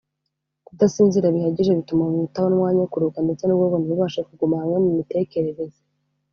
[0.67, 5.79] Kudasinzira bihagije bituma umubiri utabona umwanya wo kuruhuka ndetse n’ubwonko ntibubashe kuguma hamwe mu mitekerereze